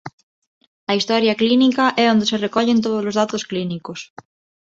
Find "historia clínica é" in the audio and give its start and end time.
0.97-2.05